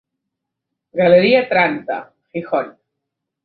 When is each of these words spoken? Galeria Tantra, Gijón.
Galeria 1.01 1.47
Tantra, 1.47 2.11
Gijón. 2.33 2.67